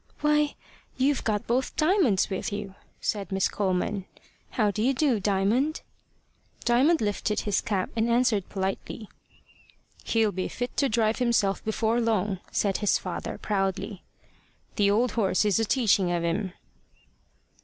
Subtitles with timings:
[0.21, 0.55] "Why,
[0.97, 4.05] you've got both Diamonds with you," said Miss Coleman.
[4.49, 5.81] "How do you do, Diamond?"
[6.65, 9.09] Diamond lifted his cap, and answered politely.
[10.03, 14.01] "He'll be fit to drive himself before long," said his father, proudly.
[14.75, 16.53] "The old horse is a teaching of him."